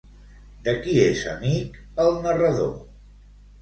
[0.67, 2.77] De qui és amic, el narrador?